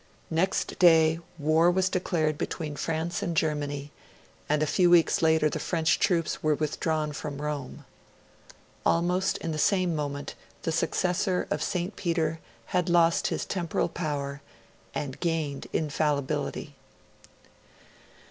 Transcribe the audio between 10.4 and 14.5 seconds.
the successor of St. Peter had lost his Temporal Power,